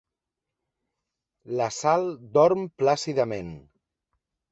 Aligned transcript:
La 1.59 1.67
Sal 1.79 2.05
dorm 2.39 2.65
plàcidament. 2.81 3.53